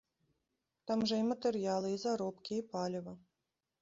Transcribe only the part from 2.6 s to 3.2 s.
і паліва.